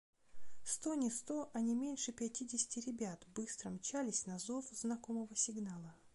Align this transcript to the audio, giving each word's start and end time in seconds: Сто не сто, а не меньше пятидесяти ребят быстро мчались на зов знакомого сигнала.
Сто 0.63 0.95
не 0.95 1.11
сто, 1.11 1.51
а 1.53 1.61
не 1.61 1.75
меньше 1.75 2.11
пятидесяти 2.11 2.79
ребят 2.79 3.23
быстро 3.35 3.69
мчались 3.69 4.25
на 4.25 4.39
зов 4.39 4.65
знакомого 4.71 5.35
сигнала. 5.35 5.93